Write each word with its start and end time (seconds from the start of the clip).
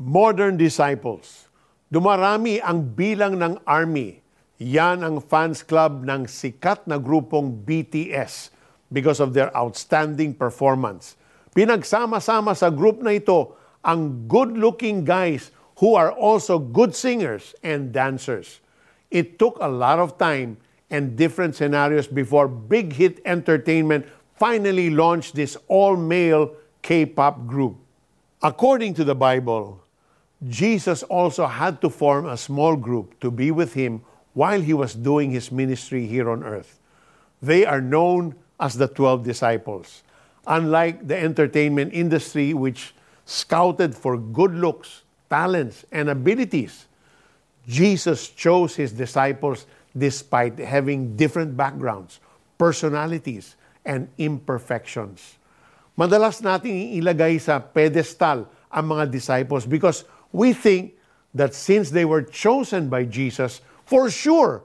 Modern 0.00 0.56
disciples. 0.56 1.52
Dumarami 1.92 2.56
ang 2.64 2.96
bilang 2.96 3.36
ng 3.36 3.60
army. 3.68 4.24
Yan 4.56 5.04
ang 5.04 5.20
fans 5.20 5.60
club 5.60 6.08
ng 6.08 6.24
sikat 6.24 6.88
na 6.88 6.96
grupong 6.96 7.52
BTS 7.68 8.48
because 8.88 9.20
of 9.20 9.36
their 9.36 9.52
outstanding 9.52 10.32
performance. 10.32 11.20
Pinagsama-sama 11.52 12.56
sa 12.56 12.72
group 12.72 13.04
na 13.04 13.20
ito 13.20 13.52
ang 13.84 14.24
good-looking 14.24 15.04
guys 15.04 15.52
who 15.84 15.92
are 15.92 16.16
also 16.16 16.56
good 16.56 16.96
singers 16.96 17.52
and 17.60 17.92
dancers. 17.92 18.64
It 19.12 19.36
took 19.36 19.60
a 19.60 19.68
lot 19.68 20.00
of 20.00 20.16
time 20.16 20.56
and 20.88 21.12
different 21.12 21.60
scenarios 21.60 22.08
before 22.08 22.48
Big 22.48 22.96
Hit 22.96 23.20
Entertainment 23.28 24.08
finally 24.40 24.88
launched 24.88 25.36
this 25.36 25.60
all-male 25.68 26.56
K-pop 26.80 27.44
group. 27.44 27.76
According 28.40 28.96
to 28.96 29.04
the 29.04 29.12
Bible, 29.12 29.84
Jesus 30.48 31.02
also 31.04 31.46
had 31.46 31.80
to 31.82 31.90
form 31.90 32.24
a 32.24 32.36
small 32.36 32.76
group 32.76 33.18
to 33.20 33.30
be 33.30 33.50
with 33.50 33.74
him 33.74 34.00
while 34.32 34.60
he 34.60 34.72
was 34.72 34.94
doing 34.94 35.30
his 35.30 35.52
ministry 35.52 36.06
here 36.06 36.30
on 36.30 36.42
earth. 36.42 36.80
They 37.42 37.66
are 37.66 37.80
known 37.80 38.34
as 38.58 38.76
the 38.76 38.88
12 38.88 39.24
disciples. 39.24 40.02
Unlike 40.46 41.08
the 41.08 41.18
entertainment 41.18 41.92
industry, 41.92 42.54
which 42.54 42.94
scouted 43.24 43.94
for 43.94 44.16
good 44.16 44.54
looks, 44.54 45.02
talents, 45.28 45.84
and 45.92 46.08
abilities, 46.08 46.86
Jesus 47.68 48.28
chose 48.28 48.76
his 48.76 48.92
disciples 48.92 49.66
despite 49.96 50.58
having 50.58 51.16
different 51.16 51.56
backgrounds, 51.56 52.20
personalities, 52.56 53.56
and 53.84 54.08
imperfections. 54.16 55.36
Madalas 55.98 56.40
nating 56.40 56.96
ilagay 56.96 57.36
sa 57.36 57.60
pedestal 57.60 58.48
ang 58.72 58.86
mga 58.96 59.10
disciples 59.10 59.66
because 59.66 60.06
we 60.32 60.52
think 60.52 60.94
that 61.34 61.54
since 61.54 61.90
they 61.90 62.04
were 62.04 62.22
chosen 62.22 62.88
by 62.88 63.04
Jesus, 63.04 63.60
for 63.84 64.10
sure, 64.10 64.62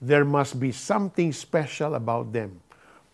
there 0.00 0.24
must 0.24 0.58
be 0.58 0.72
something 0.72 1.32
special 1.32 1.94
about 1.94 2.32
them. 2.32 2.60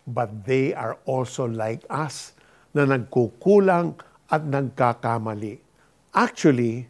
But 0.07 0.45
they 0.45 0.73
are 0.73 0.97
also 1.05 1.45
like 1.45 1.83
us 1.89 2.31
na 2.73 2.87
nagkukulang 2.87 3.99
at 4.31 4.47
nagkakamali. 4.47 5.59
Actually, 6.15 6.87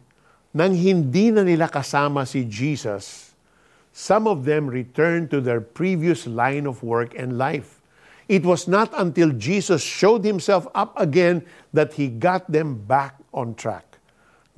nang 0.54 0.72
hindi 0.76 1.34
na 1.34 1.42
nila 1.42 1.66
kasama 1.68 2.22
si 2.28 2.46
Jesus, 2.46 3.34
some 3.90 4.30
of 4.30 4.44
them 4.46 4.70
returned 4.70 5.30
to 5.34 5.40
their 5.40 5.60
previous 5.60 6.26
line 6.30 6.64
of 6.68 6.84
work 6.86 7.16
and 7.18 7.36
life. 7.36 7.82
It 8.28 8.44
was 8.44 8.68
not 8.68 8.92
until 8.92 9.32
Jesus 9.32 9.80
showed 9.80 10.22
himself 10.22 10.68
up 10.76 10.92
again 11.00 11.42
that 11.72 11.96
he 11.96 12.12
got 12.12 12.46
them 12.46 12.76
back 12.84 13.16
on 13.32 13.56
track. 13.56 13.87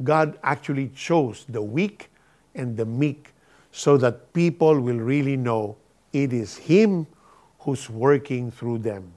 God 0.03 0.39
actually 0.43 0.91
chose 0.97 1.45
the 1.49 1.63
weak 1.63 2.09
and 2.55 2.77
the 2.77 2.85
meek 2.85 3.33
so 3.71 3.97
that 3.99 4.33
people 4.33 4.81
will 4.81 4.99
really 4.99 5.37
know 5.37 5.77
it 6.13 6.33
is 6.33 6.57
Him 6.57 7.07
who's 7.63 7.89
working 7.89 8.51
through 8.51 8.83
them. 8.83 9.13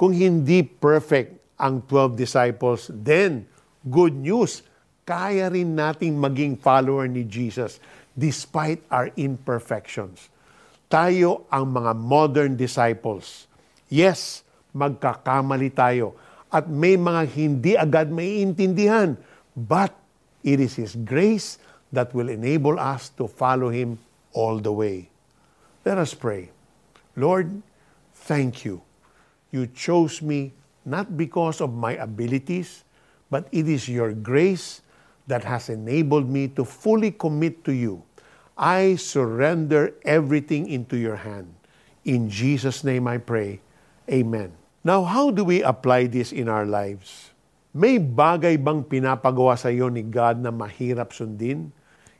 Kung 0.00 0.16
hindi 0.16 0.64
perfect 0.64 1.36
ang 1.60 1.84
12 1.84 2.16
disciples, 2.16 2.88
then 2.88 3.44
good 3.84 4.16
news, 4.16 4.64
kaya 5.04 5.52
rin 5.52 5.76
nating 5.76 6.16
maging 6.16 6.56
follower 6.56 7.04
ni 7.04 7.28
Jesus 7.28 7.78
despite 8.16 8.80
our 8.88 9.12
imperfections. 9.14 10.32
Tayo 10.90 11.46
ang 11.52 11.70
mga 11.70 11.92
modern 11.94 12.52
disciples. 12.58 13.46
Yes, 13.86 14.42
magkakamali 14.74 15.70
tayo 15.70 16.16
at 16.50 16.66
may 16.66 16.98
mga 16.98 17.22
hindi 17.30 17.72
agad 17.78 18.10
maiintindihan, 18.10 19.14
but 19.68 19.94
it 20.42 20.60
is 20.60 20.76
His 20.76 20.96
grace 20.96 21.58
that 21.92 22.14
will 22.14 22.28
enable 22.28 22.78
us 22.78 23.08
to 23.20 23.26
follow 23.26 23.68
Him 23.68 23.98
all 24.32 24.58
the 24.58 24.72
way. 24.72 25.10
Let 25.84 25.98
us 25.98 26.14
pray. 26.14 26.50
Lord, 27.16 27.62
thank 28.14 28.64
you. 28.64 28.82
You 29.50 29.66
chose 29.66 30.22
me 30.22 30.52
not 30.84 31.16
because 31.16 31.60
of 31.60 31.74
my 31.74 31.96
abilities, 31.96 32.84
but 33.30 33.48
it 33.52 33.68
is 33.68 33.88
your 33.88 34.12
grace 34.12 34.82
that 35.26 35.44
has 35.44 35.68
enabled 35.68 36.28
me 36.28 36.48
to 36.48 36.64
fully 36.64 37.10
commit 37.10 37.64
to 37.64 37.72
you. 37.72 38.02
I 38.56 38.96
surrender 38.96 39.94
everything 40.04 40.68
into 40.68 40.96
your 40.96 41.16
hand. 41.16 41.54
In 42.04 42.28
Jesus' 42.28 42.84
name 42.84 43.06
I 43.06 43.18
pray. 43.18 43.60
Amen. 44.10 44.52
Now, 44.82 45.04
how 45.04 45.30
do 45.30 45.44
we 45.44 45.62
apply 45.62 46.06
this 46.06 46.32
in 46.32 46.48
our 46.48 46.66
lives? 46.66 47.30
May 47.70 48.02
bagay 48.02 48.58
bang 48.58 48.82
pinapagawa 48.82 49.54
sa 49.54 49.70
iyo 49.70 49.86
ni 49.86 50.02
God 50.02 50.42
na 50.42 50.50
mahirap 50.50 51.14
sundin? 51.14 51.70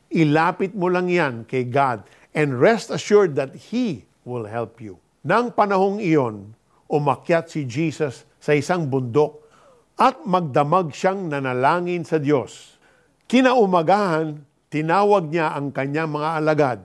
Ilapit 0.07 0.71
mo 0.71 0.87
lang 0.87 1.11
yan 1.11 1.43
kay 1.43 1.67
God 1.67 2.07
and 2.31 2.55
rest 2.55 2.87
assured 2.87 3.35
that 3.35 3.51
He 3.67 4.07
will 4.23 4.47
help 4.47 4.79
you. 4.79 4.95
Nang 5.27 5.51
panahong 5.51 5.99
iyon, 5.99 6.55
umakyat 6.87 7.51
si 7.51 7.67
Jesus 7.67 8.23
sa 8.39 8.55
isang 8.55 8.87
bundok 8.87 9.43
at 9.99 10.23
magdamag 10.23 10.95
siyang 10.95 11.27
nanalangin 11.27 12.07
sa 12.07 12.15
Diyos. 12.15 12.79
Kinaumagahan, 13.27 14.39
tinawag 14.71 15.35
niya 15.35 15.51
ang 15.51 15.75
kanyang 15.75 16.15
mga 16.15 16.29
alagad. 16.39 16.79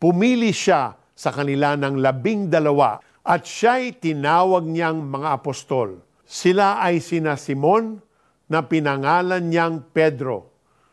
Pumili 0.00 0.56
siya 0.56 0.96
sa 1.12 1.36
kanila 1.36 1.76
ng 1.76 2.00
labing 2.00 2.48
dalawa 2.48 2.96
at 3.28 3.44
siya'y 3.44 4.00
tinawag 4.00 4.64
niyang 4.64 5.04
mga 5.04 5.36
apostol. 5.36 6.00
Sila 6.24 6.80
ay 6.80 7.04
sina 7.04 7.36
Simon 7.36 8.05
na 8.46 8.62
pinangalan 8.62 9.42
niyang 9.50 9.82
Pedro, 9.90 10.50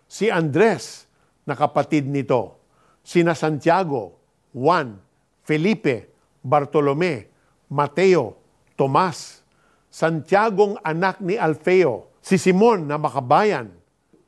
si 0.10 0.30
Andres 0.30 1.06
na 1.46 1.54
kapatid 1.54 2.10
nito, 2.10 2.58
sina 3.06 3.38
Santiago, 3.38 4.18
Juan, 4.54 4.98
Felipe, 5.46 6.10
Bartolome, 6.42 7.30
Mateo, 7.70 8.38
Tomas, 8.74 9.46
Santiagong 9.94 10.82
anak 10.82 11.22
ni 11.22 11.38
Alfeo, 11.38 12.10
si 12.18 12.42
Simon 12.42 12.90
na 12.90 12.98
makabayan, 12.98 13.70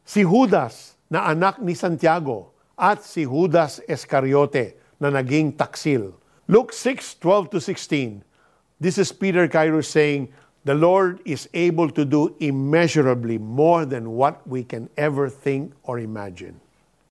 si 0.06 0.22
Judas 0.22 0.94
na 1.10 1.26
anak 1.26 1.58
ni 1.58 1.74
Santiago, 1.74 2.54
at 2.78 3.02
si 3.02 3.26
Judas 3.26 3.82
Escariote 3.88 4.78
na 5.02 5.10
naging 5.10 5.56
taksil. 5.56 6.14
Luke 6.46 6.76
6, 6.76 7.18
12 7.18 7.56
to 7.56 7.60
16. 7.64 8.22
This 8.78 9.00
is 9.00 9.10
Peter 9.16 9.48
Kairos 9.48 9.90
saying, 9.90 10.30
The 10.66 10.74
Lord 10.74 11.22
is 11.26 11.48
able 11.54 11.92
to 11.92 12.04
do 12.04 12.36
immeasurably 12.40 13.38
more 13.38 13.86
than 13.86 14.12
what 14.12 14.46
we 14.48 14.64
can 14.64 14.90
ever 14.98 15.30
think 15.30 15.74
or 15.84 16.00
imagine. 16.00 16.60